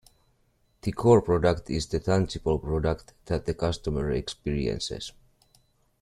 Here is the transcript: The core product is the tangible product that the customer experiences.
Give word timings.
The 0.81 0.93
core 0.93 1.21
product 1.21 1.69
is 1.69 1.85
the 1.85 1.99
tangible 1.99 2.57
product 2.57 3.13
that 3.25 3.45
the 3.45 3.53
customer 3.53 4.09
experiences. 4.09 5.11